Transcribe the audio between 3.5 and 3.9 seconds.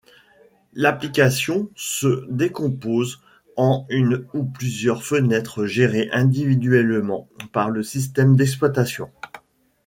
en